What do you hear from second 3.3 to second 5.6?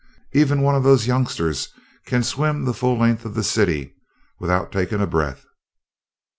the city without taking a breath."